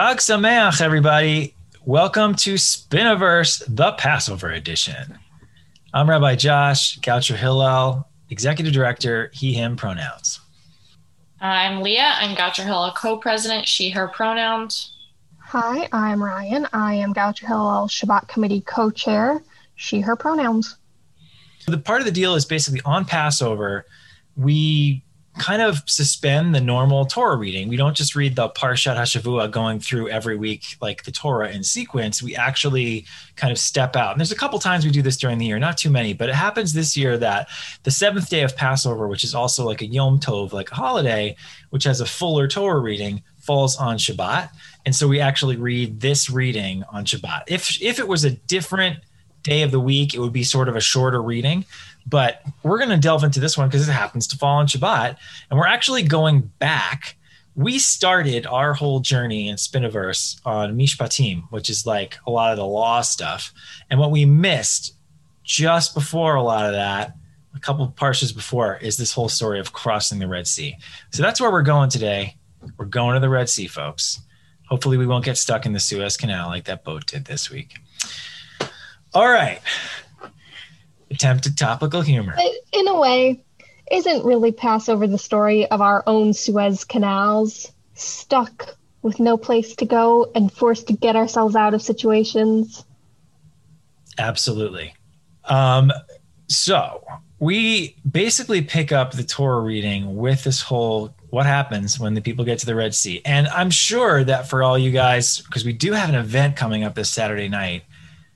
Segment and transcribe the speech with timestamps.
[0.00, 1.54] Chag Sameach, everybody.
[1.84, 5.18] Welcome to Spiniverse, the Passover edition.
[5.92, 10.40] I'm Rabbi Josh Goucher Hillel, Executive Director, he, him pronouns.
[11.42, 12.14] I'm Leah.
[12.16, 14.96] I'm Goucher Hillel co-president, she, her pronouns.
[15.38, 16.66] Hi, I'm Ryan.
[16.72, 19.42] I am Goucher Hillel Shabbat Committee co-chair,
[19.74, 20.78] she, her pronouns.
[21.66, 23.84] The part of the deal is basically on Passover,
[24.34, 25.04] we
[25.38, 27.68] kind of suspend the normal Torah reading.
[27.68, 31.62] We don't just read the Parshat Hashavua going through every week like the Torah in
[31.62, 32.22] sequence.
[32.22, 34.12] We actually kind of step out.
[34.12, 36.28] And there's a couple times we do this during the year, not too many, but
[36.28, 37.48] it happens this year that
[37.84, 41.36] the seventh day of Passover, which is also like a Yom Tov, like a holiday,
[41.70, 44.50] which has a fuller Torah reading, falls on Shabbat.
[44.84, 47.44] And so we actually read this reading on Shabbat.
[47.46, 48.98] If if it was a different
[49.42, 51.64] day of the week, it would be sort of a shorter reading.
[52.10, 55.16] But we're going to delve into this one because it happens to fall on Shabbat.
[55.48, 57.16] And we're actually going back.
[57.54, 62.58] We started our whole journey in Spiniverse on Mishpatim, which is like a lot of
[62.58, 63.52] the law stuff.
[63.90, 64.94] And what we missed
[65.42, 67.14] just before a lot of that,
[67.54, 70.76] a couple of parshas before, is this whole story of crossing the Red Sea.
[71.10, 72.36] So that's where we're going today.
[72.76, 74.20] We're going to the Red Sea, folks.
[74.68, 77.78] Hopefully, we won't get stuck in the Suez Canal like that boat did this week.
[79.12, 79.60] All right.
[81.10, 82.36] Attempted topical humor.
[82.72, 83.42] In a way,
[83.90, 89.84] isn't really Passover the story of our own Suez canals, stuck with no place to
[89.84, 92.84] go and forced to get ourselves out of situations?
[94.18, 94.94] Absolutely.
[95.44, 95.92] Um,
[96.48, 97.04] so
[97.38, 102.44] we basically pick up the Torah reading with this whole what happens when the people
[102.44, 103.22] get to the Red Sea.
[103.24, 106.84] And I'm sure that for all you guys, because we do have an event coming
[106.84, 107.84] up this Saturday night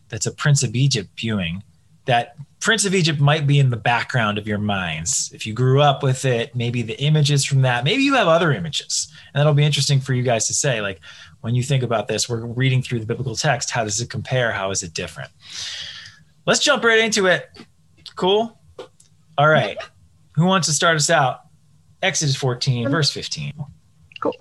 [0.08, 1.62] that's a Prince of Egypt viewing,
[2.06, 5.30] that Prince of Egypt might be in the background of your minds.
[5.34, 8.52] If you grew up with it, maybe the images from that, maybe you have other
[8.52, 9.12] images.
[9.26, 10.98] And that'll be interesting for you guys to say, like,
[11.42, 13.70] when you think about this, we're reading through the biblical text.
[13.70, 14.50] How does it compare?
[14.50, 15.30] How is it different?
[16.46, 17.50] Let's jump right into it.
[18.16, 18.58] Cool.
[19.36, 19.76] All right.
[20.34, 21.40] Who wants to start us out?
[22.00, 23.52] Exodus 14, verse 15.
[24.22, 24.36] Cool.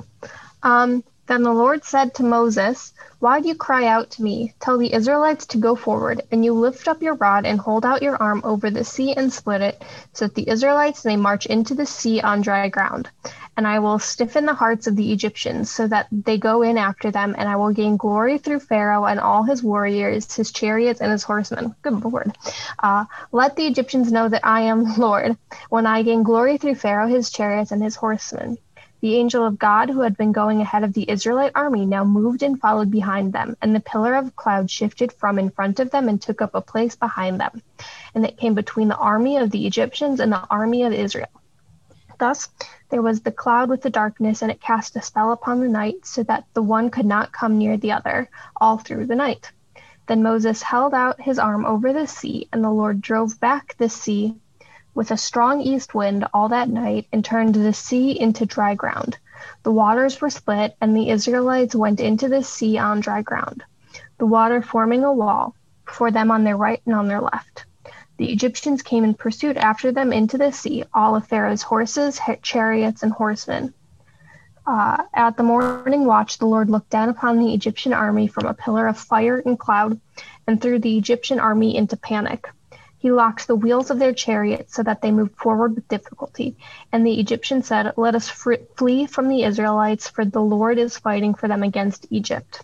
[0.64, 4.54] Um, then the Lord said to Moses, Why do you cry out to me?
[4.60, 8.02] Tell the Israelites to go forward, and you lift up your rod and hold out
[8.02, 11.76] your arm over the sea and split it, so that the Israelites may march into
[11.76, 13.10] the sea on dry ground.
[13.56, 17.10] And I will stiffen the hearts of the Egyptians, so that they go in after
[17.10, 21.12] them, and I will gain glory through Pharaoh and all his warriors, his chariots, and
[21.12, 21.74] his horsemen.
[21.84, 22.36] Good Lord.
[22.80, 25.38] Uh, let the Egyptians know that I am Lord,
[25.70, 28.58] when I gain glory through Pharaoh, his chariots, and his horsemen.
[29.04, 32.42] The angel of God, who had been going ahead of the Israelite army, now moved
[32.42, 36.08] and followed behind them, and the pillar of cloud shifted from in front of them
[36.08, 37.62] and took up a place behind them.
[38.16, 41.28] And it came between the army of the Egyptians and the army of Israel.
[42.18, 42.48] Thus
[42.92, 46.06] there was the cloud with the darkness, and it cast a spell upon the night,
[46.06, 49.52] so that the one could not come near the other all through the night.
[50.08, 53.90] Then Moses held out his arm over the sea, and the Lord drove back the
[53.90, 54.38] sea
[54.94, 59.18] with a strong east wind all that night and turned the sea into dry ground.
[59.64, 63.64] The waters were split, and the Israelites went into the sea on dry ground,
[64.18, 65.56] the water forming a wall
[65.86, 67.66] for them on their right and on their left.
[68.18, 73.04] The Egyptians came in pursuit after them into the sea, all of Pharaoh's horses, chariots,
[73.04, 73.74] and horsemen.
[74.66, 78.54] Uh, at the morning watch, the Lord looked down upon the Egyptian army from a
[78.54, 80.00] pillar of fire and cloud
[80.48, 82.48] and threw the Egyptian army into panic.
[83.04, 86.56] He locked the wheels of their chariots so that they moved forward with difficulty.
[86.90, 91.34] And the Egyptians said, Let us flee from the Israelites, for the Lord is fighting
[91.34, 92.62] for them against Egypt.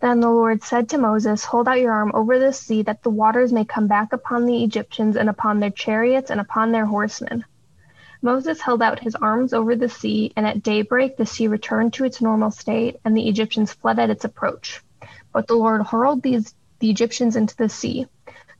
[0.00, 3.08] Then the Lord said to Moses, Hold out your arm over the sea, that the
[3.08, 7.46] waters may come back upon the Egyptians and upon their chariots and upon their horsemen.
[8.20, 12.04] Moses held out his arms over the sea, and at daybreak the sea returned to
[12.04, 14.82] its normal state, and the Egyptians fled at its approach.
[15.32, 18.06] But the Lord hurled these, the Egyptians into the sea.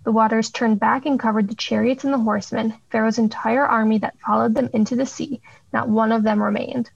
[0.04, 4.18] The waters turned back and covered the chariots and the horsemen, Pharaoh's entire army that
[4.18, 5.40] followed them into the sea.
[5.72, 6.90] Not one of them remained.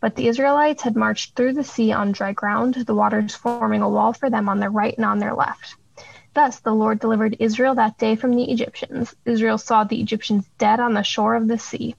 [0.00, 3.88] But the Israelites had marched through the sea on dry ground, the waters forming a
[3.90, 5.76] wall for them on their right and on their left.
[6.32, 9.14] Thus the Lord delivered Israel that day from the Egyptians.
[9.24, 11.94] Israel saw the Egyptians dead on the shore of the sea.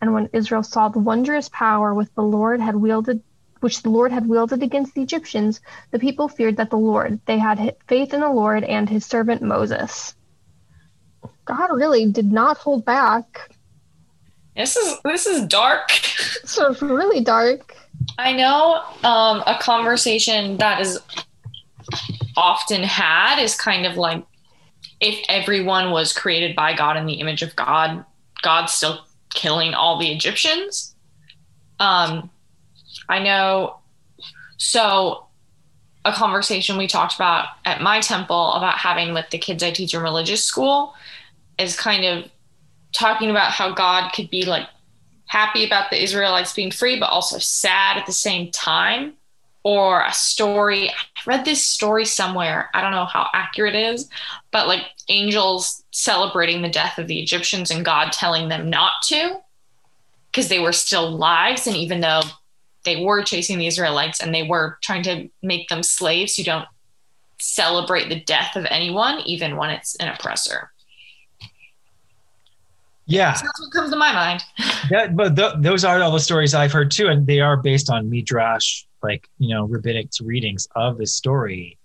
[0.00, 3.22] And when Israel saw the wondrous power with the Lord had wielded
[3.64, 7.38] which the Lord had wielded against the Egyptians, the people feared that the Lord, they
[7.38, 10.14] had faith in the Lord and his servant Moses.
[11.46, 13.50] God really did not hold back.
[14.54, 15.88] This is this is dark.
[16.44, 17.74] So it's really dark.
[18.18, 21.00] I know um, a conversation that is
[22.36, 24.22] often had is kind of like
[25.00, 28.04] if everyone was created by God in the image of God,
[28.42, 30.94] God's still killing all the Egyptians.
[31.80, 32.30] Um,
[33.08, 33.78] I know
[34.56, 35.26] So,
[36.04, 39.94] a conversation we talked about at my temple about having with the kids I teach
[39.94, 40.94] in religious school
[41.58, 42.30] is kind of
[42.92, 44.68] talking about how God could be like
[45.26, 49.14] happy about the Israelites being free, but also sad at the same time.
[49.66, 50.90] Or a story.
[50.90, 50.92] I
[51.26, 52.68] read this story somewhere.
[52.74, 54.10] I don't know how accurate it is,
[54.50, 59.40] but like angels celebrating the death of the Egyptians and God telling them not to
[60.30, 61.66] because they were still lives.
[61.66, 62.20] And even though
[62.84, 66.66] they were chasing the Israelites and they were trying to make them slaves, you don't
[67.40, 70.70] celebrate the death of anyone, even when it's an oppressor.
[73.06, 74.42] Yeah, So that's what comes to my mind.
[74.90, 77.90] that, but th- those are all the stories I've heard too, and they are based
[77.90, 81.76] on midrash, like you know, rabbinic readings of the story.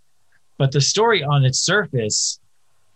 [0.58, 2.40] But the story on its surface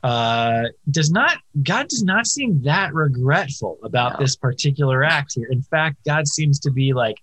[0.03, 1.37] uh, does not.
[1.63, 4.25] God does not seem that regretful about No.
[4.25, 5.47] this particular act here.
[5.51, 7.17] In fact, God seems to be like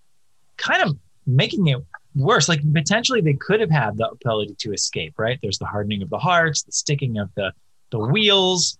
[0.60, 0.96] kind of
[1.26, 1.78] making it
[2.14, 2.48] worse.
[2.48, 5.14] Like potentially they could have had the ability to escape.
[5.18, 5.38] Right?
[5.42, 7.52] There's the hardening of the hearts, the sticking of the
[7.90, 8.78] the wheels,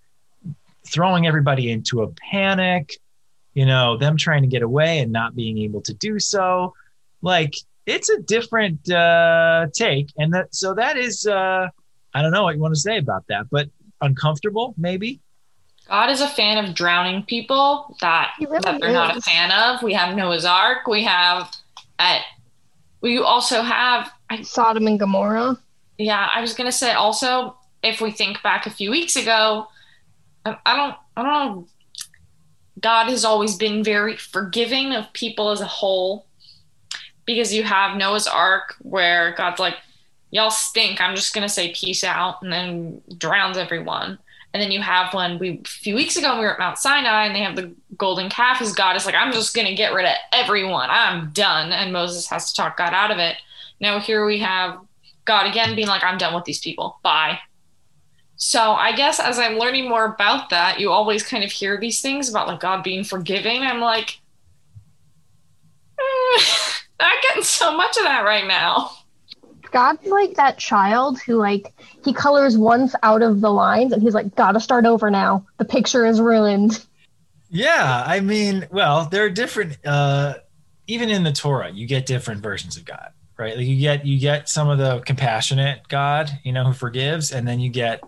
[0.87, 2.93] throwing everybody into a panic
[3.55, 6.73] you know them trying to get away and not being able to do so
[7.23, 7.55] like
[7.87, 11.67] it's a different uh take and that so that is uh
[12.15, 13.69] i don't know what you want to say about that but
[14.01, 15.21] uncomfortable maybe
[15.89, 19.83] God is a fan of drowning people that, really that they're not a fan of.
[19.83, 20.87] We have Noah's Ark.
[20.87, 21.51] We have
[22.01, 22.23] at
[23.03, 25.57] you also have I, Sodom and Gomorrah.
[25.99, 29.67] yeah, I was gonna say also if we think back a few weeks ago,
[30.45, 31.67] I, I don't I don't know.
[32.81, 36.27] God has always been very forgiving of people as a whole
[37.27, 39.77] because you have Noah's Ark where God's like,
[40.33, 44.19] Y'all stink, I'm just gonna say peace out and then drowns everyone.
[44.53, 47.27] And then you have one we a few weeks ago we were at Mount Sinai
[47.27, 50.07] and they have the golden calf as God is like, I'm just gonna get rid
[50.07, 50.89] of everyone.
[50.91, 51.73] I'm done.
[51.73, 53.37] And Moses has to talk God out of it.
[53.81, 54.81] Now here we have
[55.25, 56.99] God again being like, I'm done with these people.
[57.03, 57.39] Bye.
[58.37, 62.01] So I guess as I'm learning more about that, you always kind of hear these
[62.01, 63.63] things about like God being forgiving.
[63.63, 64.19] I'm like,
[65.99, 66.43] eh,
[67.01, 68.93] not getting so much of that right now.
[69.71, 71.73] God's like that child who like
[72.05, 75.47] he colors once out of the lines and he's like, gotta start over now.
[75.59, 76.85] The picture is ruined.
[77.51, 80.35] yeah i mean well there are different uh
[80.87, 84.21] even in the torah you get different versions of god right like you get you
[84.21, 88.05] get some of the compassionate god you know who forgives and then you get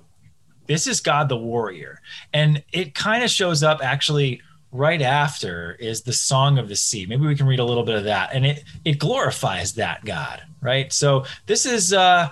[0.68, 2.00] this is god the warrior
[2.32, 4.40] and it kind of shows up actually
[4.72, 7.04] right after is the song of the sea.
[7.06, 8.30] Maybe we can read a little bit of that.
[8.34, 10.92] And it it glorifies that god right?
[10.92, 12.30] So this is uh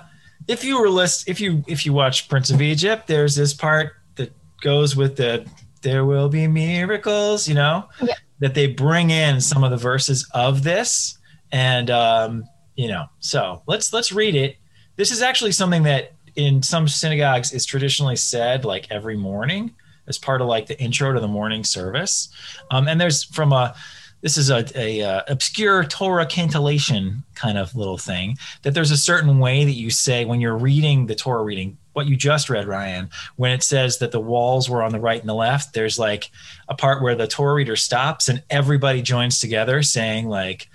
[0.49, 3.93] if you were list if you if you watch prince of egypt there's this part
[4.17, 4.33] that
[4.63, 5.47] goes with the
[5.83, 8.15] there will be miracles you know Yeah.
[8.39, 11.19] that they bring in some of the verses of this.
[11.53, 12.45] And um
[12.77, 14.57] you know so let's let's read it.
[14.97, 19.75] This is actually something that in some synagogues is traditionally said like every morning
[20.11, 22.29] as part of like the intro to the morning service
[22.71, 23.75] um, and there's from a
[24.21, 28.97] this is a, a, uh obscure torah cantillation kind of little thing that there's a
[28.97, 32.69] certain way that you say when you're reading the torah reading what you just read
[32.69, 35.99] ryan when it says that the walls were on the right and the left there's
[35.99, 36.31] like
[36.69, 40.69] a part where the torah reader stops and everybody joins together saying like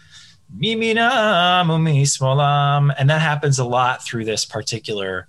[0.54, 2.94] Mimina mumi smolam.
[2.98, 5.27] And that happens a lot through this particular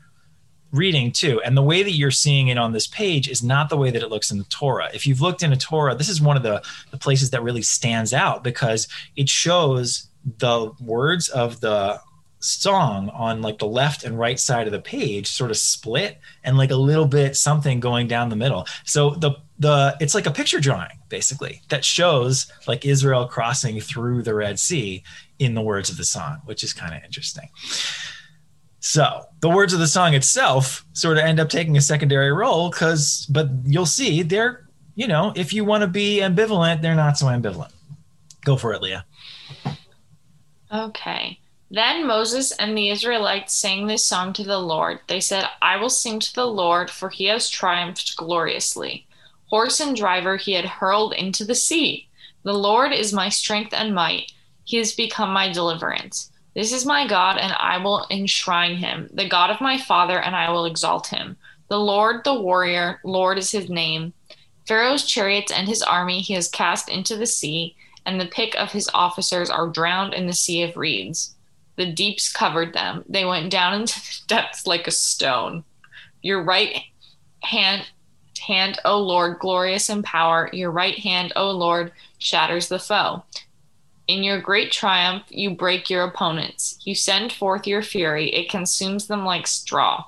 [0.76, 1.40] reading too.
[1.42, 4.02] And the way that you're seeing it on this page is not the way that
[4.02, 4.90] it looks in the Torah.
[4.94, 7.62] If you've looked in a Torah, this is one of the, the places that really
[7.62, 12.00] stands out because it shows the words of the
[12.40, 16.56] song on like the left and right side of the page sort of split and
[16.56, 18.66] like a little bit something going down the middle.
[18.84, 24.22] So the the it's like a picture drawing basically that shows like Israel crossing through
[24.22, 25.02] the Red Sea
[25.38, 27.48] in the words of the song, which is kind of interesting.
[28.86, 32.70] So the words of the song itself sort of end up taking a secondary role
[32.70, 37.18] because, but you'll see they're, you know, if you want to be ambivalent, they're not
[37.18, 37.72] so ambivalent.
[38.44, 39.04] Go for it, Leah.
[40.72, 41.40] Okay.
[41.68, 45.00] Then Moses and the Israelites sang this song to the Lord.
[45.08, 49.04] They said, I will sing to the Lord, for he has triumphed gloriously.
[49.46, 52.08] Horse and driver he had hurled into the sea.
[52.44, 54.30] The Lord is my strength and might.
[54.62, 56.30] He has become my deliverance.
[56.56, 60.34] This is my God, and I will enshrine him, the God of my father, and
[60.34, 61.36] I will exalt him.
[61.68, 64.14] The Lord, the warrior, Lord is his name.
[64.66, 68.72] Pharaoh's chariots and his army he has cast into the sea, and the pick of
[68.72, 71.34] his officers are drowned in the sea of reeds.
[71.76, 73.04] The deeps covered them.
[73.06, 75.62] They went down into the depths like a stone.
[76.22, 76.84] Your right
[77.42, 77.86] hand,
[78.40, 80.48] hand, O Lord, glorious in power.
[80.54, 83.24] Your right hand, O Lord, shatters the foe.
[84.08, 86.78] In your great triumph, you break your opponents.
[86.84, 90.04] You send forth your fury, it consumes them like straw.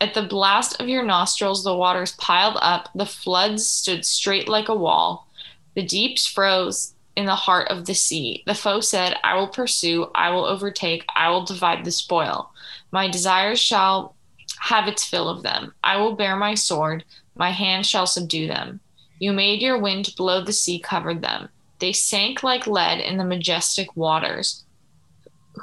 [0.00, 4.70] At the blast of your nostrils, the waters piled up, the floods stood straight like
[4.70, 5.28] a wall.
[5.74, 8.42] The deeps froze in the heart of the sea.
[8.46, 12.50] The foe said, I will pursue, I will overtake, I will divide the spoil.
[12.90, 14.14] My desires shall
[14.60, 15.74] have its fill of them.
[15.84, 17.04] I will bear my sword,
[17.36, 18.80] my hand shall subdue them.
[19.18, 21.50] You made your wind blow, the sea covered them.
[21.80, 24.64] They sank like lead in the majestic waters.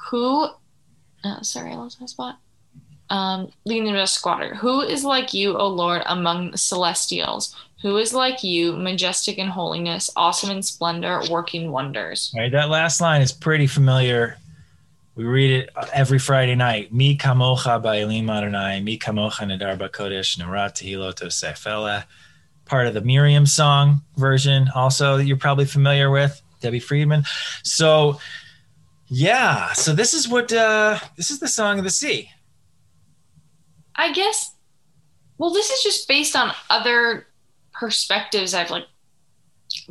[0.10, 0.48] Who,
[1.24, 2.40] oh, sorry, I lost my spot.
[3.10, 4.56] Um, the squatter.
[4.56, 7.56] Who is like you, O Lord, among the celestials?
[7.82, 12.32] Who is like you, majestic in holiness, awesome in splendor, working wonders?
[12.36, 14.38] All right, that last line is pretty familiar.
[15.16, 16.94] We read it every Friday night.
[16.94, 22.04] Mi kamocha ba'elim Adonai, mi kamocha nadar ba'kodesh, narat tehiloto sefela.
[22.68, 27.24] Part of the Miriam song version, also that you're probably familiar with, Debbie Friedman.
[27.64, 28.20] So,
[29.08, 32.30] yeah, so this is what uh, this is the song of the sea.
[33.96, 34.54] I guess.
[35.38, 37.28] Well, this is just based on other
[37.74, 38.86] perspectives I've like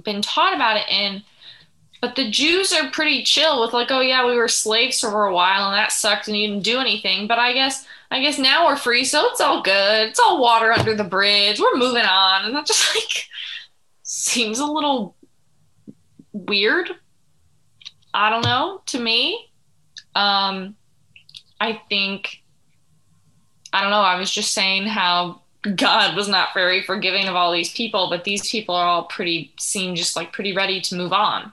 [0.03, 1.23] been taught about it in.
[2.01, 5.35] But the Jews are pretty chill with like, oh yeah, we were slaves for a
[5.35, 7.27] while and that sucked and you didn't do anything.
[7.27, 10.09] But I guess I guess now we're free, so it's all good.
[10.09, 11.59] It's all water under the bridge.
[11.59, 12.45] We're moving on.
[12.45, 13.27] And that just like
[14.03, 15.17] seems a little
[16.33, 16.91] weird.
[18.15, 19.51] I don't know, to me.
[20.15, 20.77] Um
[21.61, 22.43] I think
[23.73, 25.43] I don't know, I was just saying how
[25.75, 29.53] God was not very forgiving of all these people, but these people are all pretty
[29.59, 31.53] seem just like pretty ready to move on.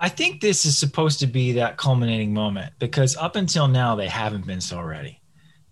[0.00, 4.08] I think this is supposed to be that culminating moment because up until now they
[4.08, 5.21] haven't been so ready.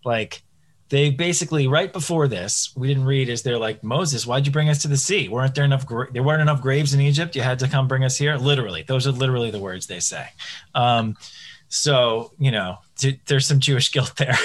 [0.05, 0.43] Like
[0.89, 4.69] they basically right before this, we didn't read is they're like Moses, why'd you bring
[4.69, 5.29] us to the sea?
[5.29, 5.87] weren't there enough?
[5.87, 7.37] Gra- there weren't enough graves in Egypt.
[7.37, 8.37] You had to come bring us here.
[8.37, 10.29] Literally, those are literally the words they say.
[10.75, 11.17] Um,
[11.69, 14.37] so you know, t- there's some Jewish guilt there.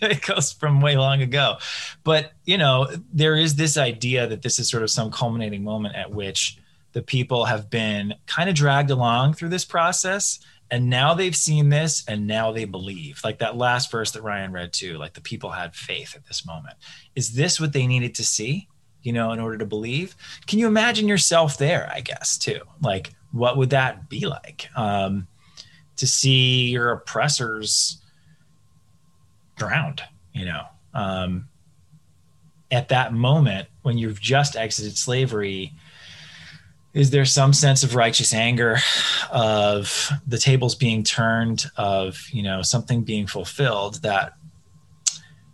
[0.02, 1.56] it goes from way long ago.
[2.04, 5.96] But, you know, there is this idea that this is sort of some culminating moment
[5.96, 6.58] at which
[6.92, 10.40] the people have been kind of dragged along through this process.
[10.70, 13.20] And now they've seen this and now they believe.
[13.24, 16.46] Like that last verse that Ryan read too, like the people had faith at this
[16.46, 16.76] moment.
[17.16, 18.68] Is this what they needed to see,
[19.02, 20.14] you know, in order to believe?
[20.46, 22.60] Can you imagine yourself there, I guess, too?
[22.82, 24.68] Like, what would that be like?
[24.76, 25.26] Um,
[25.96, 28.00] to see your oppressors
[29.56, 30.62] drowned, you know.
[30.94, 31.48] Um,
[32.70, 35.72] at that moment, when you've just exited slavery,
[36.92, 38.78] is there some sense of righteous anger,
[39.30, 44.34] of the tables being turned, of you know something being fulfilled that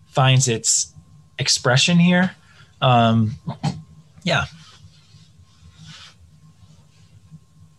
[0.07, 0.95] finds its
[1.39, 2.35] expression here?
[2.81, 3.37] Um,
[4.23, 4.47] yeah.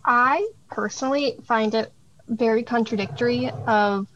[0.06, 1.92] I personally find it
[2.28, 4.08] very contradictory of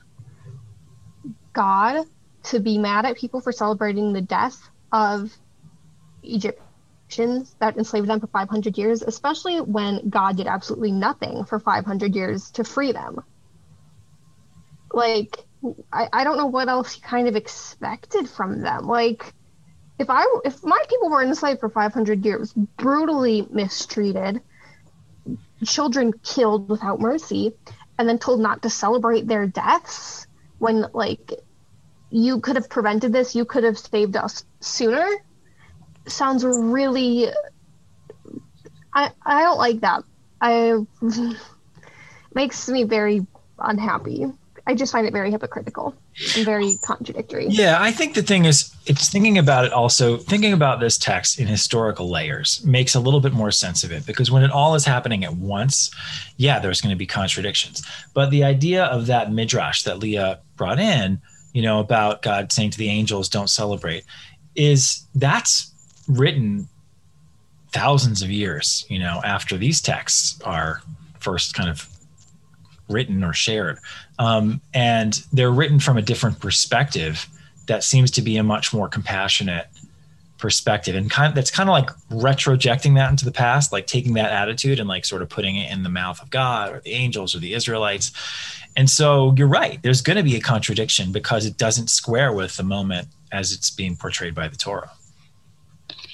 [1.54, 2.06] God
[2.44, 5.36] to be mad at people for celebrating the death of
[7.12, 12.16] Egyptians that enslaved them for 500 years, especially when God did absolutely nothing for 500
[12.16, 13.22] years to free them.
[14.94, 15.38] Like,
[15.92, 18.88] I, I don't know what else he kind of expected from them.
[18.88, 19.34] Like,
[20.00, 24.42] if I if my people were enslaved for 500 years, brutally mistreated,
[25.66, 27.54] children killed without mercy,
[28.00, 30.28] and then told not to celebrate their deaths,
[30.60, 31.34] when like
[32.10, 35.08] you could have prevented this, you could have saved us sooner,
[36.08, 37.30] sounds really.
[38.94, 40.04] I I don't like that.
[40.42, 40.86] I
[42.34, 43.26] makes me very
[43.60, 44.26] unhappy.
[44.68, 45.96] I just find it very hypocritical
[46.36, 47.48] and very contradictory.
[47.48, 51.40] Yeah, I think the thing is, it's thinking about it also, thinking about this text
[51.40, 54.76] in historical layers makes a little bit more sense of it because when it all
[54.76, 55.90] is happening at once,
[56.38, 57.82] yeah, there's going to be contradictions.
[58.14, 61.20] But the idea of that midrash that Leah brought in,
[61.54, 64.06] you know, about God saying to the angels, don't celebrate,
[64.56, 65.74] is that's
[66.08, 66.68] written
[67.72, 70.82] thousands of years, you know, after these texts are
[71.20, 71.88] first kind of
[72.90, 73.80] written or shared.
[74.20, 77.28] Um, and they're written from a different perspective
[77.68, 79.68] that seems to be a much more compassionate
[80.38, 80.96] perspective.
[80.96, 84.32] And kind of, that's kind of like retrojecting that into the past like taking that
[84.32, 87.36] attitude and like sort of putting it in the mouth of god or the angels
[87.36, 88.12] or the israelites.
[88.76, 92.58] And so you're right there's going to be a contradiction because it doesn't square with
[92.58, 94.90] the moment as it's being portrayed by the torah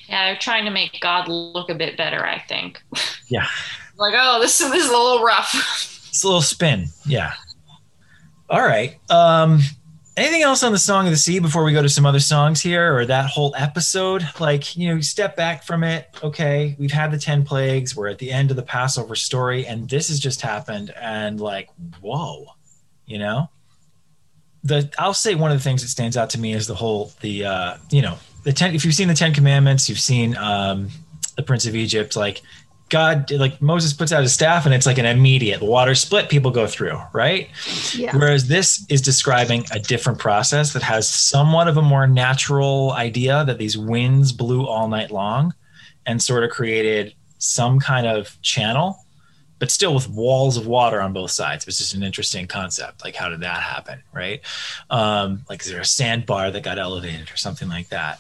[0.08, 2.82] Yeah, they're trying to make God look a bit better, I think.
[3.28, 3.48] yeah
[4.00, 5.54] like, oh, this, this is a little rough.
[6.10, 7.34] it's a little spin yeah
[8.50, 9.60] all right um
[10.16, 12.60] anything else on the Song of the Sea before we go to some other songs
[12.60, 14.28] here or that whole episode?
[14.40, 16.08] Like, you know, step back from it.
[16.24, 17.96] Okay, we've had the 10 plagues.
[17.96, 20.92] We're at the end of the Passover story, and this has just happened.
[21.00, 21.70] And like,
[22.02, 22.48] whoa,
[23.06, 23.52] you know?
[24.64, 27.12] The I'll say one of the things that stands out to me is the whole
[27.22, 28.18] the uh, you know,
[28.48, 30.90] the ten if you've seen the Ten Commandments, you've seen um
[31.36, 32.42] the Prince of Egypt, like
[32.88, 36.52] God, like Moses puts out his staff and it's like an immediate water split, people
[36.52, 37.50] go through, right?
[37.94, 38.16] Yeah.
[38.16, 43.44] Whereas this is describing a different process that has somewhat of a more natural idea
[43.44, 45.54] that these winds blew all night long
[46.06, 49.06] and sort of created some kind of channel,
[49.60, 51.64] but still with walls of water on both sides.
[51.64, 53.04] It was just an interesting concept.
[53.04, 54.42] Like, how did that happen, right?
[54.90, 58.20] Um, like, is there a sandbar that got elevated or something like that?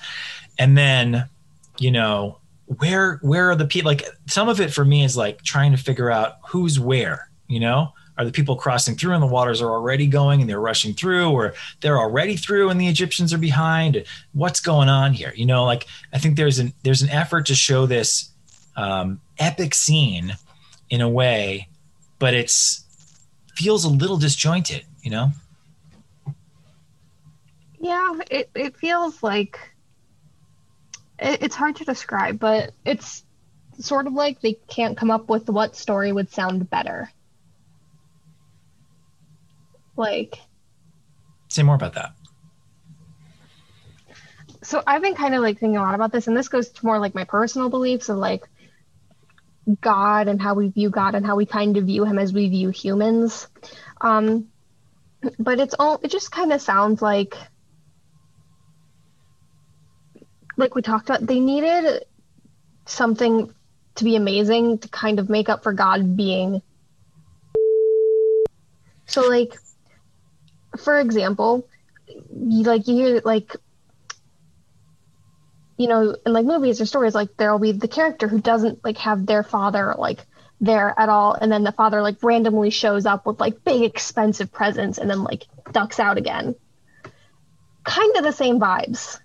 [0.57, 1.29] And then,
[1.77, 5.41] you know, where where are the people like some of it for me is like
[5.41, 9.27] trying to figure out who's where you know are the people crossing through and the
[9.27, 13.33] waters are already going and they're rushing through or they're already through and the egyptians
[13.33, 14.03] are behind
[14.33, 17.55] what's going on here you know like i think there's an there's an effort to
[17.55, 18.31] show this
[18.75, 20.35] um, epic scene
[20.89, 21.67] in a way
[22.19, 22.83] but it's
[23.53, 25.31] feels a little disjointed you know
[27.79, 29.59] Yeah, it, it feels like
[31.19, 33.23] it, it's hard to describe, but it's
[33.79, 37.11] sort of like they can't come up with what story would sound better.
[39.95, 40.39] Like,
[41.47, 42.13] say more about that
[44.63, 46.85] so I've been kind of like thinking a lot about this, and this goes to
[46.85, 48.43] more like my personal beliefs of like
[49.81, 52.49] God and how we view God and how we kind of view Him as we
[52.49, 53.47] view humans.
[53.99, 54.47] Um,
[55.39, 57.35] but it's all it just kind of sounds like
[60.55, 62.05] like we talked about they needed
[62.85, 63.53] something
[63.95, 66.61] to be amazing to kind of make up for God being
[69.05, 69.57] so like
[70.77, 71.67] for example
[72.07, 73.55] you like you hear like
[75.77, 78.97] you know in like movies or stories like there'll be the character who doesn't like
[78.97, 80.25] have their father like
[80.59, 84.51] there at all and then the father like randomly shows up with like big expensive
[84.51, 86.55] presents and then like ducks out again.
[87.83, 89.19] Kind of the same vibes.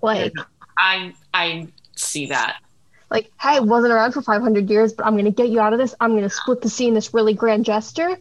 [0.00, 0.32] Like
[0.78, 2.56] I I see that.
[3.10, 5.78] like hey wasn't around for 500 years but i'm going to get you out of
[5.78, 5.94] this.
[6.00, 8.16] I'm going to split the scene this really grand gesture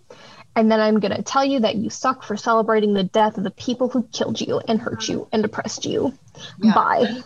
[0.57, 3.45] and then i'm going to tell you that you suck for celebrating the death of
[3.45, 6.11] the people who killed you and hurt you and oppressed you
[6.57, 6.73] Yeah.
[6.73, 7.23] bye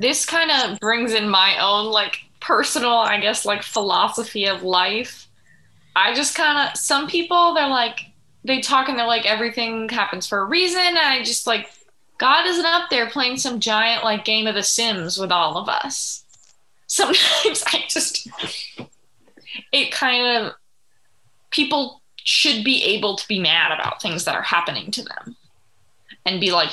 [0.00, 5.28] This kind of brings in my own like personal, I guess, like philosophy of life.
[5.94, 8.00] I just kind of some people they're like
[8.44, 10.80] they talk and they're like everything happens for a reason.
[10.80, 11.68] And I just like
[12.18, 15.68] God isn't up there playing some giant like game of The Sims with all of
[15.68, 16.24] us.
[16.88, 18.26] Sometimes I just
[19.70, 20.52] it kind of
[21.50, 25.36] people should be able to be mad about things that are happening to them
[26.24, 26.72] and be like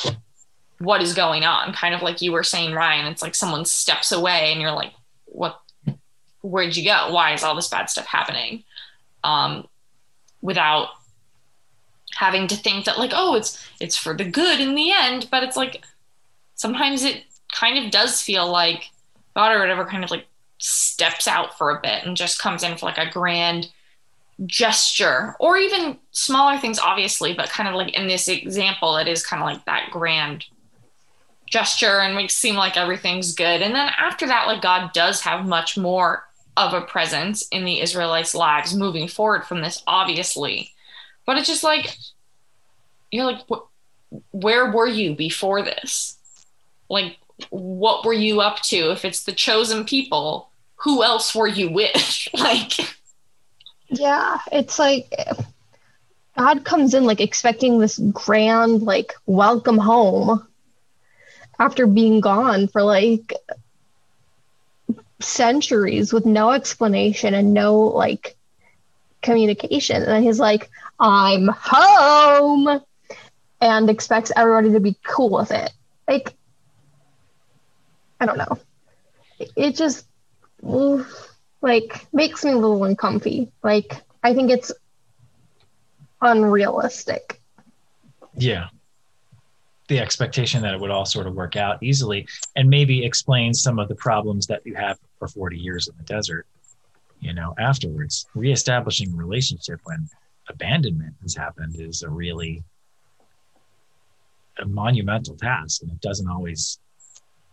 [0.79, 1.73] what is going on?
[1.73, 4.93] Kind of like you were saying ryan it's like someone steps away and you're like
[5.25, 5.59] what
[6.41, 7.11] where'd you go?
[7.11, 8.63] Why is all this bad stuff happening?
[9.23, 9.67] Um
[10.41, 10.89] without
[12.15, 15.43] having to think that like oh it's it's for the good in the end but
[15.43, 15.85] it's like
[16.55, 18.89] sometimes it kind of does feel like
[19.35, 20.25] god or whatever kind of like
[20.57, 23.71] steps out for a bit and just comes in for like a grand
[24.45, 29.25] gesture or even smaller things obviously but kind of like in this example it is
[29.25, 30.45] kind of like that grand
[31.49, 33.61] gesture and it seem like everything's good.
[33.61, 36.25] And then after that like god does have much more
[36.57, 40.71] of a presence in the israelites lives moving forward from this obviously.
[41.25, 41.95] But it's just like
[43.11, 43.67] you're like wh-
[44.33, 46.17] where were you before this?
[46.89, 47.17] Like
[47.49, 48.91] what were you up to?
[48.91, 52.27] If it's the chosen people who else were you with?
[52.37, 52.73] Like
[53.89, 55.13] Yeah, it's like
[56.35, 60.47] God comes in like expecting this grand like welcome home
[61.59, 63.33] after being gone for like
[65.19, 68.35] centuries with no explanation and no like
[69.21, 69.97] communication.
[69.97, 72.81] And then he's like, I'm home
[73.61, 75.71] and expects everybody to be cool with it.
[76.07, 76.33] Like
[78.19, 78.57] I don't know.
[79.55, 80.05] It- just
[80.65, 81.28] oof
[81.61, 83.51] like makes me a little uncomfy.
[83.63, 84.71] Like I think it's
[86.21, 87.41] unrealistic.
[88.35, 88.67] yeah
[89.87, 93.79] the expectation that it would all sort of work out easily and maybe explain some
[93.79, 96.45] of the problems that you have for 40 years in the desert
[97.19, 100.07] you know afterwards reestablishing a relationship when
[100.49, 102.63] abandonment has happened is a really
[104.59, 106.79] a monumental task and it doesn't always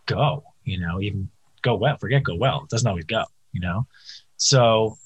[0.05, 1.29] go you know even
[1.61, 3.23] go well forget go well it doesn't always go
[3.57, 3.87] you know?
[4.37, 4.97] So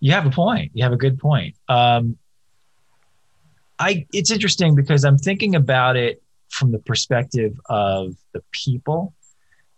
[0.00, 0.70] you have a point.
[0.74, 1.56] You have a good point.
[1.68, 2.16] Um
[3.78, 9.14] I it's interesting because I'm thinking about it from the perspective of the people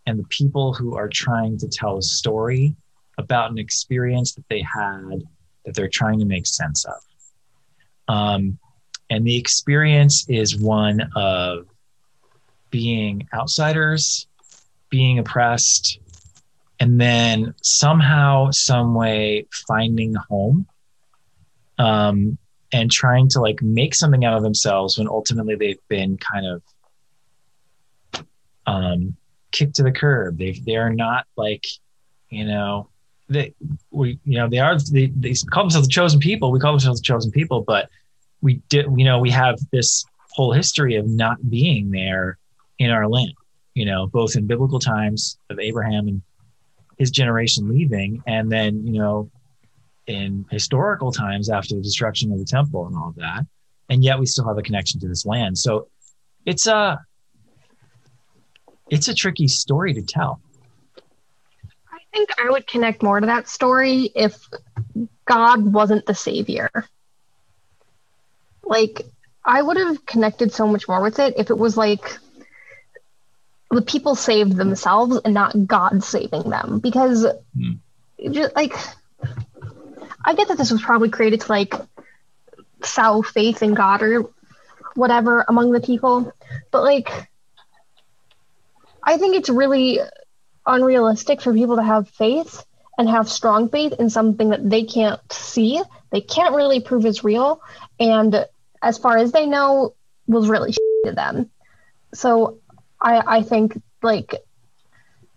[0.06, 2.74] and the people who are trying to tell a story
[3.18, 5.22] about an experience that they had
[5.64, 8.14] that they're trying to make sense of.
[8.14, 8.58] Um,
[9.10, 11.66] and the experience is one of
[12.70, 14.26] being outsiders,
[14.88, 15.98] being oppressed,
[16.80, 20.66] and then somehow, some way finding home
[21.78, 22.38] um,
[22.72, 28.24] and trying to like make something out of themselves when ultimately they've been kind of
[28.66, 29.16] um,
[29.52, 30.38] kicked to the curb.
[30.38, 31.66] They they are not like,
[32.30, 32.88] you know,
[33.28, 33.54] they
[33.90, 36.50] we you know they are they, they call themselves the chosen people.
[36.50, 37.90] We call themselves the chosen people, but
[38.40, 42.38] we did you know we have this whole history of not being there
[42.78, 43.34] in our land.
[43.74, 46.22] You know, both in biblical times of Abraham and
[47.00, 49.30] his generation leaving, and then you know
[50.06, 53.46] in historical times after the destruction of the temple and all of that.
[53.88, 55.56] And yet we still have a connection to this land.
[55.56, 55.88] So
[56.44, 57.00] it's a
[58.90, 60.42] it's a tricky story to tell.
[61.90, 64.36] I think I would connect more to that story if
[65.24, 66.70] God wasn't the savior.
[68.62, 69.06] Like,
[69.44, 72.18] I would have connected so much more with it if it was like
[73.70, 76.80] the people saved themselves and not God saving them.
[76.80, 78.32] Because, Hmm.
[78.32, 78.74] just like,
[80.24, 81.74] I get that this was probably created to like
[82.82, 84.24] sow faith in God or
[84.94, 86.32] whatever among the people,
[86.70, 87.28] but like,
[89.02, 90.00] I think it's really
[90.66, 92.64] unrealistic for people to have faith
[92.98, 95.80] and have strong faith in something that they can't see,
[96.10, 97.62] they can't really prove is real,
[97.98, 98.46] and
[98.82, 99.94] as far as they know,
[100.26, 100.72] was really
[101.04, 101.50] to them.
[102.12, 102.58] So
[103.00, 104.34] I I think like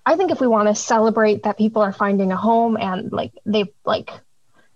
[0.06, 3.32] I think if we want to celebrate that people are finding a home and like
[3.46, 4.12] they've like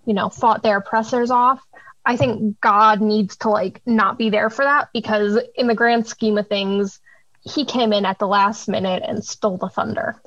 [0.06, 1.62] you know fought their oppressors off,
[2.06, 6.08] I think God needs to like not be there for that because in the grand
[6.08, 7.02] scheme of things,
[7.42, 10.22] he came in at the last minute and stole the thunder.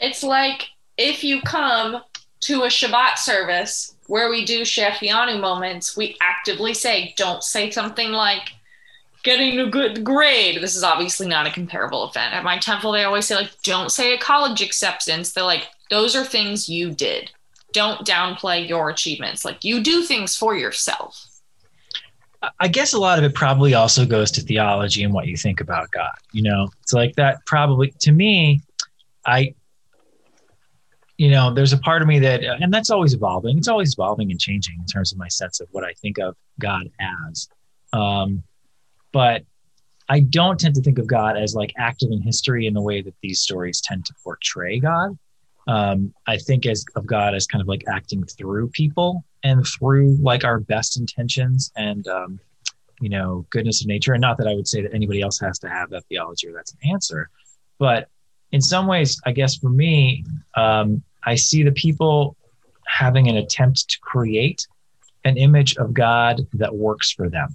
[0.00, 2.02] It's like if you come
[2.40, 8.10] to a Shabbat service where we do Shehecheyanu moments, we actively say, don't say something
[8.10, 8.54] like
[9.22, 10.62] getting a good grade.
[10.62, 12.34] This is obviously not a comparable event.
[12.34, 15.32] At my temple, they always say, like, don't say a college acceptance.
[15.32, 17.30] They're like, those are things you did.
[17.72, 19.44] Don't downplay your achievements.
[19.44, 21.24] Like, you do things for yourself.
[22.60, 25.60] I guess a lot of it probably also goes to theology and what you think
[25.60, 26.12] about God.
[26.32, 28.62] You know, it's like that probably to me,
[29.26, 29.54] I,
[31.16, 33.58] you know, there's a part of me that, and that's always evolving.
[33.58, 36.36] It's always evolving and changing in terms of my sense of what I think of
[36.60, 37.48] God as.
[37.92, 38.44] Um,
[39.12, 39.42] but
[40.08, 43.02] I don't tend to think of God as like active in history in the way
[43.02, 45.18] that these stories tend to portray God.
[45.66, 50.16] Um, I think as of God as kind of like acting through people and through
[50.20, 52.40] like our best intentions and um,
[53.00, 54.14] you know goodness of nature.
[54.14, 56.54] And not that I would say that anybody else has to have that theology or
[56.54, 57.28] that's an answer,
[57.78, 58.08] but
[58.50, 60.24] in some ways, I guess for me,
[60.56, 62.34] um, I see the people
[62.86, 64.66] having an attempt to create
[65.24, 67.54] an image of God that works for them.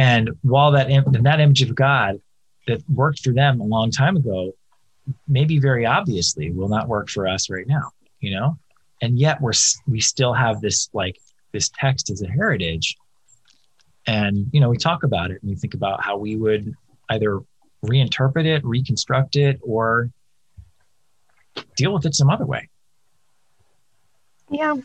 [0.00, 2.22] And while that Im- that image of God
[2.66, 4.52] that worked for them a long time ago,
[5.28, 8.56] maybe very obviously will not work for us right now, you know.
[9.02, 9.52] And yet we're
[9.86, 11.18] we still have this like
[11.52, 12.96] this text as a heritage,
[14.06, 16.74] and you know we talk about it and we think about how we would
[17.10, 17.40] either
[17.84, 20.08] reinterpret it, reconstruct it, or
[21.76, 22.70] deal with it some other way.
[24.50, 24.76] Yeah,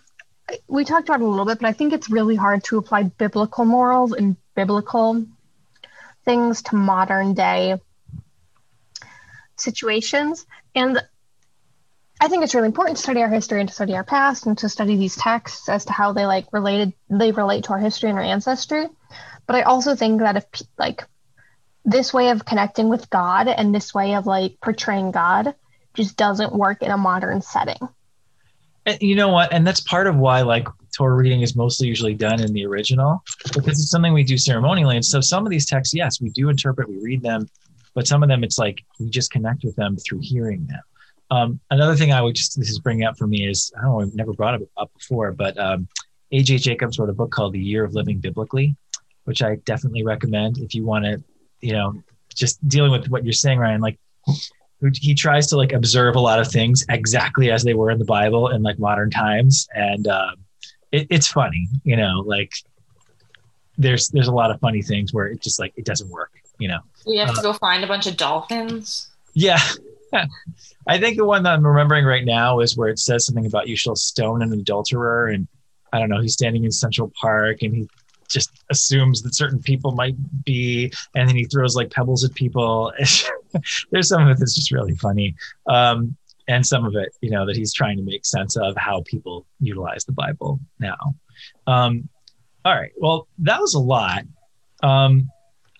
[0.67, 3.03] we talked about it a little bit, but I think it's really hard to apply
[3.03, 5.25] biblical morals and biblical
[6.23, 7.79] things to modern day
[9.57, 10.45] situations.
[10.73, 11.01] And
[12.19, 14.57] I think it's really important to study our history and to study our past and
[14.59, 18.09] to study these texts as to how they like related they relate to our history
[18.09, 18.87] and our ancestry.
[19.45, 20.45] But I also think that if
[20.77, 21.03] like
[21.83, 25.53] this way of connecting with God and this way of like portraying God
[25.93, 27.87] just doesn't work in a modern setting.
[28.85, 29.51] And you know what?
[29.51, 33.23] And that's part of why like Torah reading is mostly usually done in the original
[33.53, 34.95] because it's something we do ceremonially.
[34.95, 37.49] And so some of these texts, yes, we do interpret, we read them,
[37.93, 40.81] but some of them it's like we just connect with them through hearing them.
[41.31, 43.91] Um, another thing I would just this is bringing up for me is I don't
[43.91, 45.87] know I've never brought it up before, but um,
[46.31, 48.75] AJ Jacobs wrote a book called The Year of Living Biblically,
[49.23, 51.23] which I definitely recommend if you want to,
[51.61, 53.81] you know, just dealing with what you're saying, Ryan.
[53.81, 53.97] Like
[54.93, 58.05] he tries to like observe a lot of things exactly as they were in the
[58.05, 60.35] Bible in like modern times, and um,
[60.91, 62.51] it, it's funny, you know, like
[63.77, 66.67] there's there's a lot of funny things where it just like it doesn't work, you
[66.67, 66.79] know.
[67.05, 69.09] We have to go find a bunch of dolphins.
[69.33, 69.59] Yeah.
[70.87, 73.67] I think the one that I'm remembering right now is where it says something about
[73.67, 75.47] you shall stone an adulterer and
[75.91, 77.87] I don't know, he's standing in Central Park and he
[78.29, 82.91] just assumes that certain people might be, and then he throws like pebbles at people.
[83.91, 85.35] There's some of it that's just really funny.
[85.67, 86.15] Um,
[86.47, 89.45] and some of it, you know, that he's trying to make sense of how people
[89.59, 91.15] utilize the Bible now.
[91.65, 92.07] Um,
[92.63, 92.91] all right.
[92.97, 94.23] Well, that was a lot.
[94.83, 95.29] Um,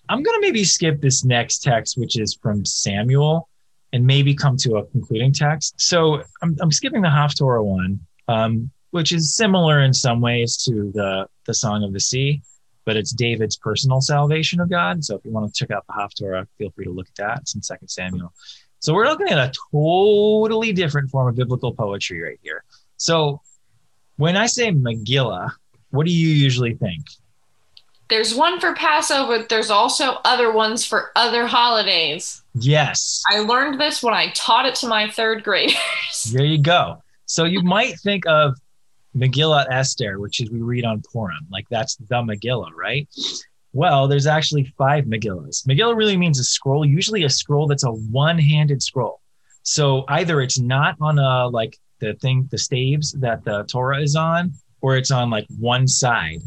[0.08, 3.48] I'm going to maybe skip this next text, which is from Samuel,
[3.92, 5.74] and maybe come to a concluding text.
[5.80, 10.90] So I'm, I'm skipping the Haftorah one, um, which is similar in some ways to
[10.94, 12.42] the, the Song of the Sea,
[12.86, 15.04] but it's David's personal salvation of God.
[15.04, 17.38] So if you want to check out the Haftorah, feel free to look at that.
[17.42, 18.32] It's in Second Samuel.
[18.78, 22.64] So we're looking at a totally different form of biblical poetry right here.
[22.96, 23.42] So
[24.16, 25.50] when I say Megillah,
[25.90, 27.04] what do you usually think?
[28.08, 29.44] There's one for Passover.
[29.48, 32.42] There's also other ones for other holidays.
[32.54, 33.24] Yes.
[33.28, 36.30] I learned this when I taught it to my third graders.
[36.32, 37.02] There you go.
[37.24, 38.54] So you might think of
[39.16, 43.08] Megillah Esther, which is we read on Purim, like that's the Megillah, right?
[43.72, 45.66] Well, there's actually five Megillahs.
[45.66, 49.20] Megillah really means a scroll, usually a scroll that's a one-handed scroll.
[49.62, 54.16] So either it's not on a like the thing, the staves that the Torah is
[54.16, 56.40] on, or it's on like one side,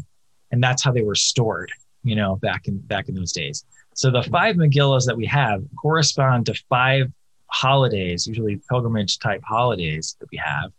[0.52, 1.70] and that's how they were stored,
[2.04, 3.64] you know, back in back in those days.
[3.94, 7.10] So the five Megillahs that we have correspond to five
[7.48, 10.72] holidays, usually pilgrimage type holidays that we have.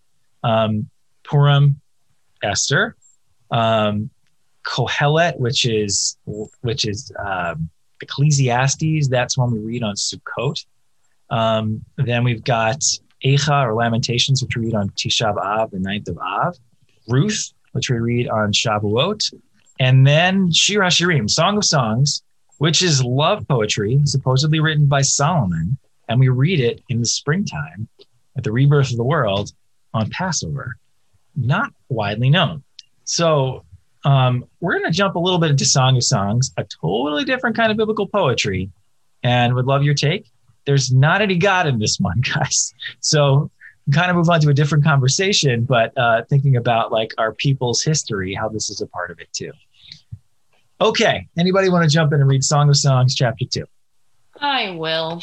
[0.44, 0.90] Um,
[1.24, 1.81] Purim,
[2.44, 2.96] Esther,
[3.50, 4.10] um,
[4.64, 6.18] Kohelet, which is
[6.62, 7.70] which is um,
[8.02, 9.08] Ecclesiastes.
[9.10, 10.66] That's one we read on Sukkot.
[11.30, 12.84] Um, then we've got
[13.24, 16.58] Eicha or Lamentations, which we read on Tisha B'av, the ninth of Av.
[17.08, 19.34] Ruth, which we read on Shavuot,
[19.80, 22.24] and then Shir HaShirim, Song of Songs,
[22.60, 25.78] which is love poetry, supposedly written by Solomon,
[26.08, 27.88] and we read it in the springtime
[28.38, 29.52] at the rebirth of the world
[29.94, 30.78] on Passover.
[31.36, 32.64] Not widely known.
[33.04, 33.66] So
[34.04, 37.56] um, we're going to jump a little bit into Song of Songs, a totally different
[37.56, 38.70] kind of biblical poetry,
[39.24, 40.32] and would love your take.
[40.66, 42.74] There's not any God in this one, guys.
[43.00, 43.52] So
[43.94, 47.84] kind of move on to a different conversation, but uh, thinking about like our people's
[47.84, 49.52] history, how this is a part of it too.
[50.80, 53.66] Okay, anybody want to jump in and read Song of Songs, chapter two?
[54.40, 55.22] I will.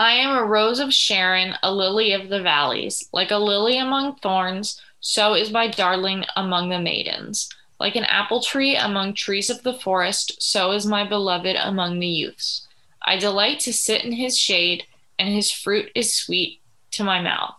[0.00, 4.16] I am a rose of Sharon, a lily of the valleys, like a lily among
[4.16, 7.50] thorns so is my darling among the maidens.
[7.78, 12.06] Like an apple tree among trees of the forest, so is my beloved among the
[12.06, 12.66] youths.
[13.02, 14.84] I delight to sit in his shade,
[15.18, 16.60] and his fruit is sweet
[16.92, 17.54] to my mouth.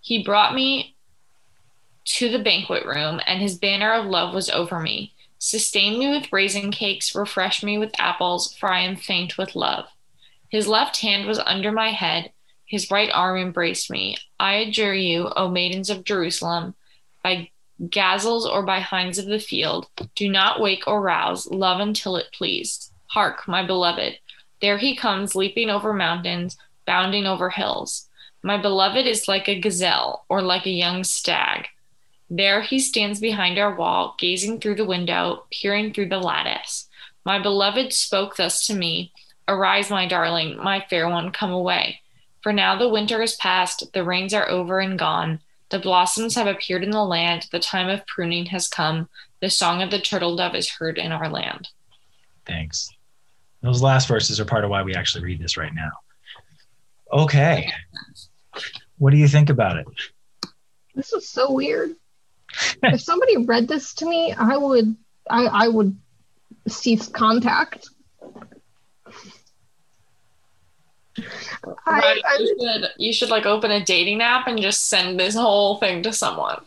[0.00, 0.96] He brought me
[2.04, 5.14] to the banquet room, and his banner of love was over me.
[5.38, 9.86] Sustain me with raisin cakes, refresh me with apples, for I am faint with love.
[10.48, 12.32] His left hand was under my head,
[12.64, 14.16] his right arm embraced me.
[14.38, 16.74] I adjure you, O maidens of Jerusalem,
[17.22, 17.50] by
[17.90, 22.26] gazelles or by hinds of the field, do not wake or rouse, love until it
[22.32, 22.90] please.
[23.06, 24.18] Hark, my beloved,
[24.60, 26.56] there he comes, leaping over mountains,
[26.86, 28.08] bounding over hills.
[28.42, 31.66] My beloved is like a gazelle or like a young stag.
[32.30, 36.88] There he stands behind our wall, gazing through the window, peering through the lattice.
[37.24, 39.12] My beloved spoke thus to me
[39.48, 42.00] Arise, my darling, my fair one, come away.
[42.42, 45.40] For now the winter is past, the rains are over and gone.
[45.70, 49.08] The blossoms have appeared in the land, the time of pruning has come.
[49.40, 51.68] The song of the turtle dove is heard in our land.
[52.46, 52.90] Thanks.
[53.62, 55.90] Those last verses are part of why we actually read this right now.
[57.12, 57.72] Okay.
[58.98, 59.86] What do you think about it?
[60.94, 61.90] This is so weird.
[62.82, 64.96] if somebody read this to me, I would
[65.30, 65.96] I, I would
[66.66, 67.88] cease contact.
[71.86, 75.34] Right, I, you should you should like open a dating app and just send this
[75.34, 76.60] whole thing to someone.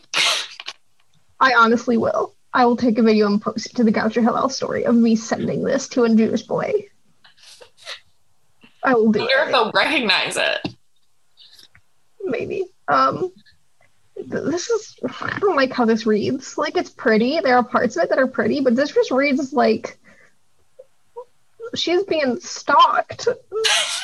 [1.40, 2.34] I honestly will.
[2.54, 5.16] I will take a video and post it to the Goucher Hillel story of me
[5.16, 6.86] sending this to a Jewish boy.
[8.84, 9.46] I will do I wonder it.
[9.46, 10.74] if they'll recognize it.
[12.24, 12.66] Maybe.
[12.88, 13.32] Um,
[14.16, 16.58] this is I don't like how this reads.
[16.58, 17.40] Like it's pretty.
[17.40, 19.98] There are parts of it that are pretty, but this just reads like
[21.74, 23.28] she's being stalked.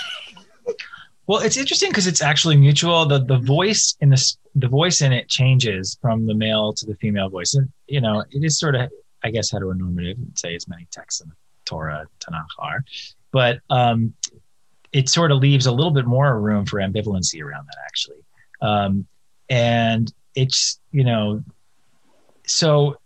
[1.29, 3.05] Well, it's interesting because it's actually mutual.
[3.05, 6.95] The the voice in this the voice in it changes from the male to the
[6.95, 8.91] female voice, and you know it is sort of
[9.23, 10.17] I guess heteronormative.
[10.17, 11.35] And say as many texts in the
[11.67, 12.83] Torah Tanakh are,
[13.31, 14.15] but um,
[14.93, 18.25] it sort of leaves a little bit more room for ambivalency around that actually,
[18.63, 19.07] um,
[19.51, 21.45] and it's you know
[22.47, 22.97] so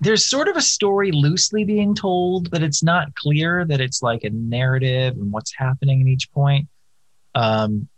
[0.00, 4.24] there's sort of a story loosely being told, but it's not clear that it's like
[4.24, 6.68] a narrative and what's happening at each point.
[7.38, 7.88] Um,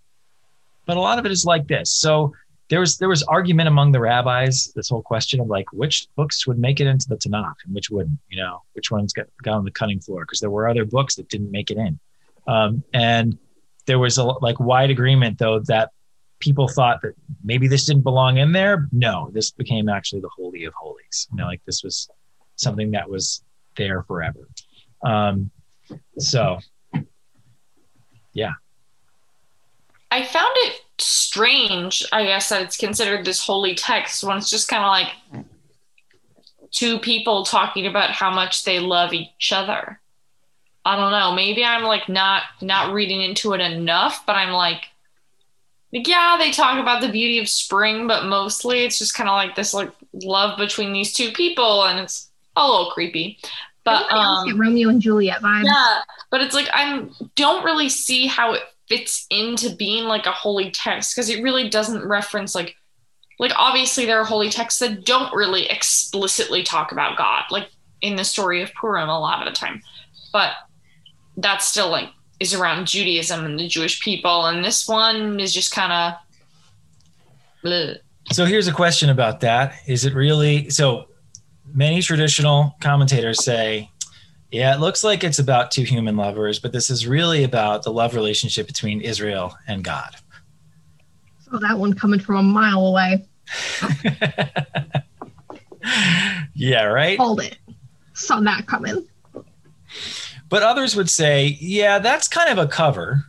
[0.87, 1.91] but a lot of it is like this.
[1.91, 2.33] So
[2.69, 6.47] there was there was argument among the rabbis this whole question of like which books
[6.47, 9.55] would make it into the Tanakh and which wouldn't you know which ones got, got
[9.55, 11.99] on the cutting floor because there were other books that didn't make it in.
[12.47, 13.39] Um, and
[13.87, 15.91] there was a like wide agreement though that
[16.39, 18.89] people thought that maybe this didn't belong in there.
[18.93, 21.29] No this became actually the holy of holies.
[21.31, 22.11] You know like this was
[22.57, 23.43] something that was
[23.77, 24.49] there forever.
[25.03, 25.51] Um,
[26.19, 26.59] so
[28.35, 28.53] yeah
[30.11, 34.69] I found it strange, I guess, that it's considered this holy text when it's just
[34.69, 35.45] kind of like
[36.71, 40.01] two people talking about how much they love each other.
[40.85, 41.35] I don't know.
[41.35, 44.87] Maybe I'm like not not reading into it enough, but I'm like,
[45.93, 49.35] like yeah, they talk about the beauty of spring, but mostly it's just kind of
[49.35, 53.39] like this like love between these two people, and it's a little creepy.
[53.85, 55.65] But um, Romeo and Juliet vibes.
[55.65, 60.33] Yeah, but it's like I don't really see how it fits into being like a
[60.33, 62.75] holy text because it really doesn't reference like
[63.39, 67.69] like obviously there are holy texts that don't really explicitly talk about God, like
[68.03, 69.81] in the story of Purim a lot of the time.
[70.31, 70.53] But
[71.39, 75.73] that still like is around Judaism and the Jewish people, and this one is just
[75.73, 75.91] kind
[77.63, 77.73] of.
[78.31, 81.07] So here's a question about that: Is it really so?
[81.73, 83.91] Many traditional commentators say
[84.51, 87.93] yeah, it looks like it's about two human lovers, but this is really about the
[87.93, 90.17] love relationship between Israel and God.
[91.41, 93.27] Saw that one coming from a mile away.
[96.55, 97.19] yeah, right?
[97.19, 97.59] Hold it.
[98.15, 99.07] Saw that coming.
[100.49, 103.25] But others would say, yeah, that's kind of a cover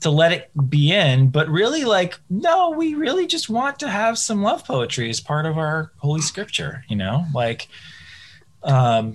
[0.00, 4.18] to let it be in, but really, like, no, we really just want to have
[4.18, 7.24] some love poetry as part of our holy scripture, you know?
[7.32, 7.68] Like,
[8.62, 9.14] um,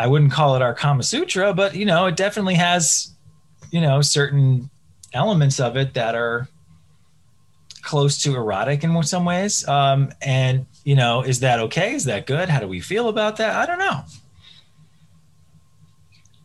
[0.00, 3.12] I wouldn't call it our Kama Sutra, but you know, it definitely has,
[3.70, 4.70] you know, certain
[5.12, 6.48] elements of it that are
[7.82, 9.68] close to erotic in some ways.
[9.68, 11.92] Um, and you know, is that okay?
[11.92, 12.48] Is that good?
[12.48, 13.54] How do we feel about that?
[13.54, 14.00] I don't know.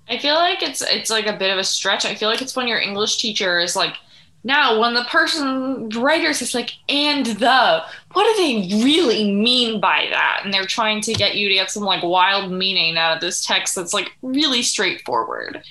[0.10, 2.04] I feel like it's it's like a bit of a stretch.
[2.04, 3.96] I feel like it's when your English teacher is like,
[4.45, 10.05] now, when the person writers is like, and the, what do they really mean by
[10.12, 10.41] that?
[10.43, 13.43] And they're trying to get you to get some like wild meaning out of this
[13.43, 15.63] text that's like really straightforward.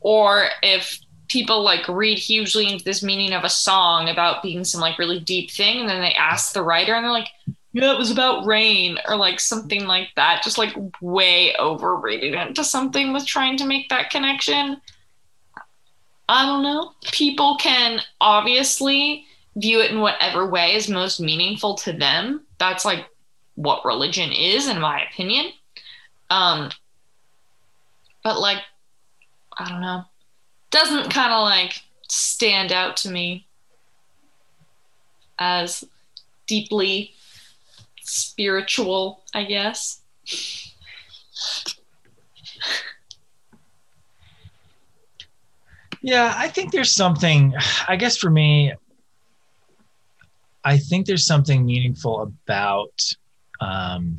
[0.00, 4.82] Or if people like read hugely into this meaning of a song about being some
[4.82, 7.30] like really deep thing, and then they ask the writer, and they're like,
[7.72, 12.62] yeah, it was about rain, or like something like that, just like way overrated into
[12.62, 14.82] something with trying to make that connection.
[16.28, 16.92] I don't know.
[17.10, 19.24] People can obviously
[19.56, 22.42] view it in whatever way is most meaningful to them.
[22.58, 23.06] That's like
[23.54, 25.46] what religion is, in my opinion.
[26.30, 26.70] Um,
[28.22, 28.58] but like,
[29.58, 30.04] I don't know,
[30.70, 33.46] doesn't kind of like stand out to me
[35.38, 35.84] as
[36.46, 37.14] deeply
[38.02, 40.00] spiritual, I guess.
[46.02, 47.54] Yeah, I think there's something,
[47.88, 48.72] I guess for me,
[50.64, 53.00] I think there's something meaningful about
[53.60, 54.18] um,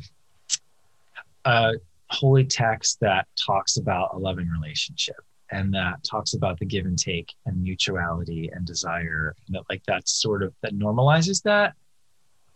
[1.44, 1.74] a
[2.08, 5.16] holy text that talks about a loving relationship
[5.52, 9.82] and that talks about the give and take and mutuality and desire and that like
[9.86, 11.74] that's sort of that normalizes that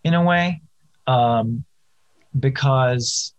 [0.05, 0.61] in a way
[1.07, 1.65] um,
[2.39, 3.35] because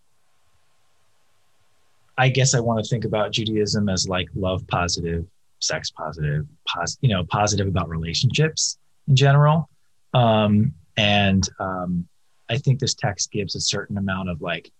[2.17, 5.25] i guess i want to think about judaism as like love positive
[5.65, 9.69] sex positive, pos- you know, positive about relationships in general.
[10.13, 12.07] Um, and um,
[12.49, 14.71] I think this text gives a certain amount of like,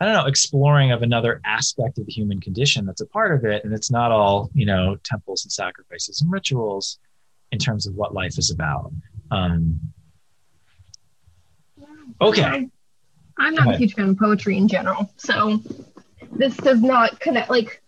[0.00, 3.44] I don't know, exploring of another aspect of the human condition that's a part of
[3.44, 3.64] it.
[3.64, 6.98] And it's not all, you know, temples and sacrifices and rituals
[7.52, 8.92] in terms of what life is about.
[9.30, 9.78] Um,
[12.20, 12.68] okay.
[13.36, 15.12] I'm not a huge fan of poetry in general.
[15.16, 15.60] So
[16.32, 17.82] this does not connect, like,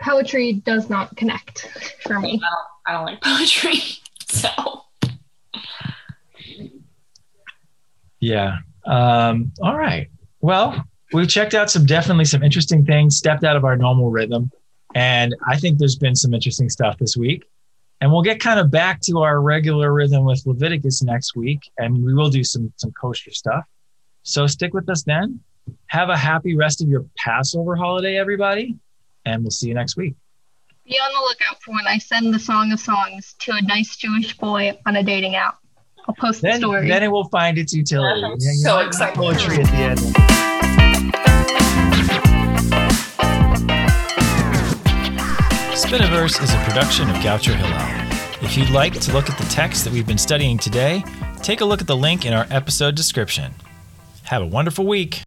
[0.00, 1.68] poetry does not connect
[2.02, 2.40] for me.
[2.42, 3.80] I don't, I don't like poetry,
[4.28, 4.84] so.
[8.18, 8.58] Yeah.
[8.86, 10.08] Um, all right.
[10.40, 14.50] Well, we've checked out some definitely some interesting things, stepped out of our normal rhythm.
[14.94, 17.44] And I think there's been some interesting stuff this week.
[18.02, 21.60] And we'll get kind of back to our regular rhythm with Leviticus next week.
[21.78, 23.64] And we will do some some kosher stuff.
[24.22, 25.40] So stick with us then.
[25.86, 28.76] Have a happy rest of your Passover holiday, everybody
[29.30, 30.14] and we'll see you next week.
[30.84, 33.96] Be on the lookout for when I send the Song of Songs to a nice
[33.96, 35.58] Jewish boy on a dating app.
[36.08, 36.88] I'll post then, the story.
[36.88, 38.20] Then it will find its utility.
[38.38, 39.14] Yeah, so excited.
[39.14, 39.98] Poetry at the end.
[45.74, 48.10] Spiniverse is a production of Goucher Hillel.
[48.42, 51.04] If If you'd like to look at the text that we've been studying today,
[51.40, 53.54] take a look at the link in our episode description.
[54.24, 55.22] Have a wonderful week.